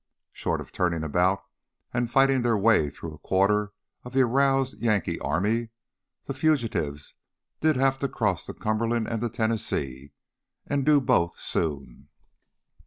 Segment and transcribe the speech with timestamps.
[0.33, 1.43] Short of turning about
[1.93, 3.73] and fighting their way through about a quarter
[4.03, 5.69] of the aroused Yankee army,
[6.25, 7.13] the fugitives
[7.59, 10.13] did have to cross the Cumberland and the Tennessee,
[10.65, 12.07] and do both soon.